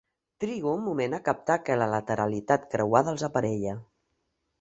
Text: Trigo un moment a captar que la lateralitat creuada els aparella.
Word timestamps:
Trigo 0.43 0.71
un 0.77 0.79
moment 0.85 1.13
a 1.17 1.19
captar 1.27 1.57
que 1.67 1.75
la 1.81 1.87
lateralitat 1.91 2.65
creuada 2.73 3.13
els 3.13 3.27
aparella. 3.29 3.77